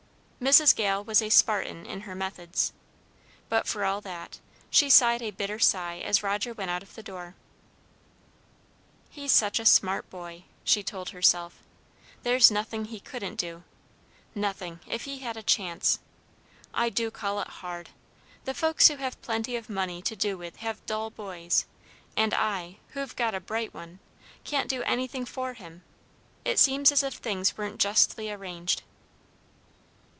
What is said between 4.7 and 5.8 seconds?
she sighed a bitter